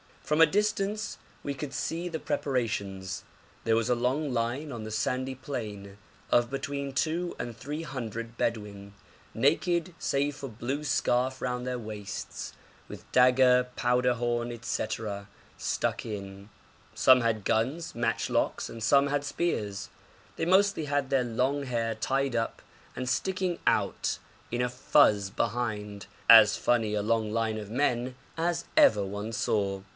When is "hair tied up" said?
21.65-22.61